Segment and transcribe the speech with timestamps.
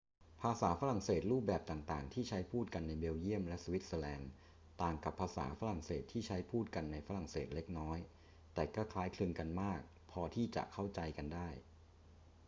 [0.41, 4.31] ภาษาฝรั่งเศสรูปแบบต่าง ๆ ที่ใช้พูดกันในเบลเยียมและสวิตเซอร์แลนด์
[4.81, 7.97] ต่างกับภาษาฝรั่งเศสที่ใช้พูดกันในฝรั่งเศสเล็กน้อย
[8.53, 11.49] แต่ก็คล้ายคลึงกันมากพอที่จะเข้าใจกันได้